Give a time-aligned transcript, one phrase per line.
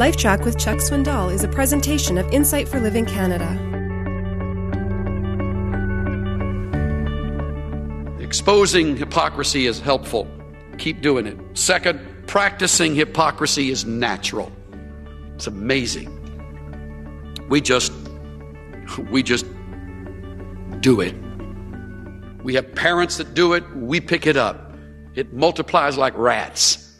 [0.00, 3.46] LifeTrac with Chuck Swindoll is a presentation of Insight for Living Canada.
[8.18, 10.26] Exposing hypocrisy is helpful.
[10.78, 11.36] Keep doing it.
[11.52, 14.50] Second, practicing hypocrisy is natural.
[15.34, 16.08] It's amazing.
[17.50, 17.92] We just
[19.10, 19.44] we just
[20.80, 21.14] do it.
[22.42, 24.72] We have parents that do it, we pick it up.
[25.14, 26.96] It multiplies like rats.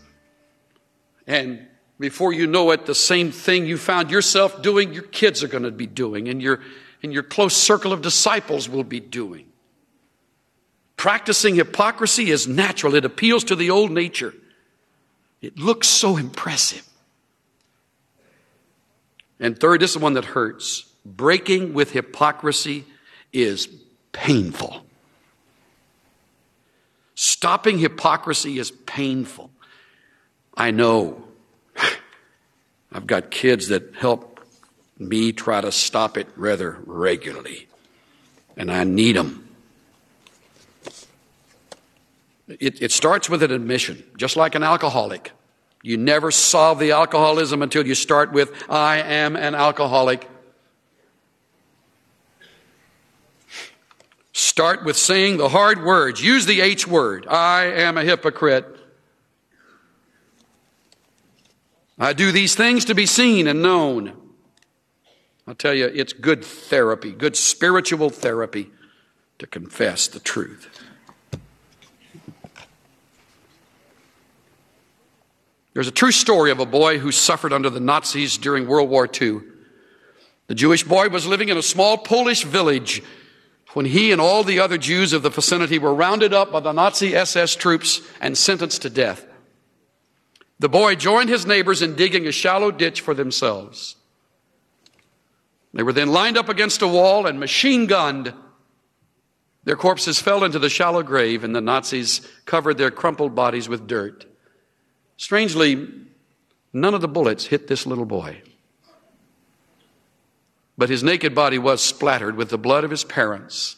[1.27, 1.67] And
[2.01, 5.65] before you know it, the same thing you found yourself doing, your kids are going
[5.65, 6.61] to be doing, and your,
[7.03, 9.47] and your close circle of disciples will be doing.
[10.97, 14.35] Practicing hypocrisy is natural, it appeals to the old nature.
[15.43, 16.87] It looks so impressive.
[19.39, 20.87] And third, this is one that hurts.
[21.05, 22.85] Breaking with hypocrisy
[23.33, 23.69] is
[24.13, 24.85] painful.
[27.15, 29.51] Stopping hypocrisy is painful.
[30.55, 31.30] I know.
[32.93, 34.41] I've got kids that help
[34.99, 37.69] me try to stop it rather regularly,
[38.57, 39.49] and I need them.
[42.49, 45.33] It, it starts with an admission, just like an alcoholic.
[45.83, 50.29] You never solve the alcoholism until you start with, I am an alcoholic.
[54.33, 56.23] Start with saying the hard words.
[56.23, 57.27] Use the H word.
[57.29, 58.80] I am a hypocrite.
[62.01, 64.17] I do these things to be seen and known.
[65.47, 68.71] I'll tell you, it's good therapy, good spiritual therapy
[69.39, 70.87] to confess the truth.
[75.75, 79.07] There's a true story of a boy who suffered under the Nazis during World War
[79.07, 79.41] II.
[80.47, 83.03] The Jewish boy was living in a small Polish village
[83.75, 86.73] when he and all the other Jews of the vicinity were rounded up by the
[86.73, 89.27] Nazi SS troops and sentenced to death.
[90.61, 93.97] The boy joined his neighbors in digging a shallow ditch for themselves.
[95.75, 98.33] They were then lined up against a wall and machine gunned.
[99.65, 103.89] Their corpses fell into the shallow grave, and the Nazis covered their crumpled bodies with
[103.89, 104.27] dirt.
[105.17, 105.89] Strangely,
[106.73, 108.43] none of the bullets hit this little boy
[110.81, 113.77] but his naked body was splattered with the blood of his parents.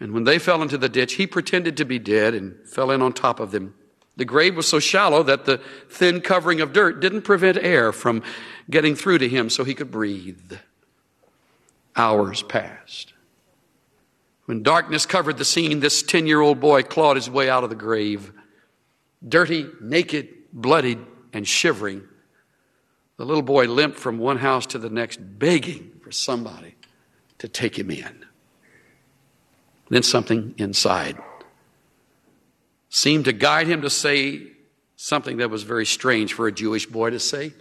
[0.00, 3.02] And when they fell into the ditch, he pretended to be dead and fell in
[3.02, 3.74] on top of them.
[4.16, 5.60] The grave was so shallow that the
[5.90, 8.22] thin covering of dirt didn't prevent air from
[8.70, 10.54] getting through to him so he could breathe.
[11.94, 13.12] Hours passed.
[14.46, 17.70] When darkness covered the scene, this 10 year old boy clawed his way out of
[17.70, 18.32] the grave.
[19.26, 20.98] Dirty, naked, bloodied,
[21.32, 22.02] and shivering,
[23.16, 26.74] the little boy limped from one house to the next, begging for somebody
[27.38, 28.24] to take him in.
[29.88, 31.18] Then something inside
[32.96, 34.40] seemed to guide him to say
[34.96, 37.52] something that was very strange for a Jewish boy to say.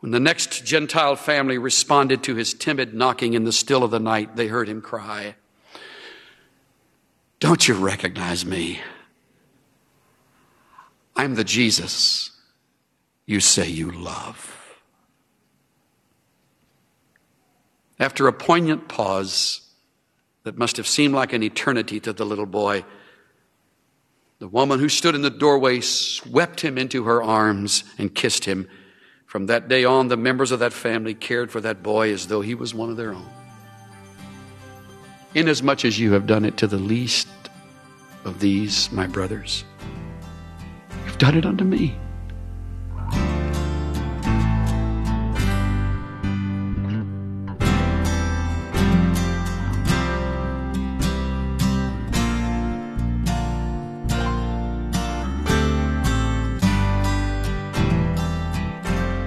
[0.00, 3.98] When the next Gentile family responded to his timid knocking in the still of the
[3.98, 5.36] night, they heard him cry,
[7.40, 8.80] Don't you recognize me?
[11.16, 12.30] I'm the Jesus
[13.24, 14.52] you say you love.
[17.98, 19.62] After a poignant pause
[20.42, 22.84] that must have seemed like an eternity to the little boy,
[24.46, 28.68] the woman who stood in the doorway swept him into her arms and kissed him.
[29.26, 32.42] From that day on, the members of that family cared for that boy as though
[32.42, 33.28] he was one of their own.
[35.34, 37.26] Inasmuch as you have done it to the least
[38.24, 39.64] of these, my brothers,
[41.04, 41.98] you've done it unto me.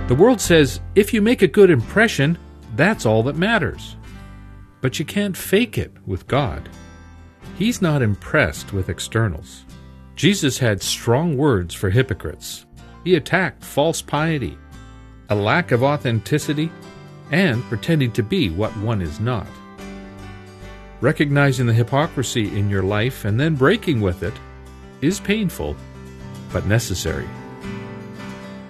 [0.09, 2.35] The world says if you make a good impression,
[2.75, 3.95] that's all that matters.
[4.81, 6.67] But you can't fake it with God.
[7.59, 9.65] He's not impressed with externals.
[10.15, 12.65] Jesus had strong words for hypocrites.
[13.03, 14.57] He attacked false piety,
[15.29, 16.71] a lack of authenticity,
[17.29, 19.45] and pretending to be what one is not.
[21.01, 24.33] Recognizing the hypocrisy in your life and then breaking with it
[25.01, 25.75] is painful,
[26.51, 27.27] but necessary.